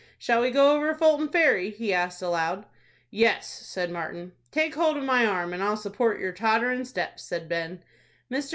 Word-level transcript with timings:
Shall 0.17 0.41
we 0.41 0.49
go 0.49 0.75
over 0.75 0.95
Fulton 0.95 1.29
Ferry?" 1.29 1.69
he 1.69 1.93
asked, 1.93 2.23
aloud. 2.23 2.65
"Yes," 3.11 3.47
said 3.47 3.91
Martin. 3.91 4.31
"Take 4.49 4.73
hold 4.73 4.97
of 4.97 5.03
my 5.03 5.27
arm, 5.27 5.53
and 5.53 5.61
I'll 5.61 5.77
support 5.77 6.19
your 6.19 6.31
totterin' 6.33 6.85
steps," 6.85 7.21
said 7.21 7.47
Ben. 7.47 7.83
Mr. 8.31 8.49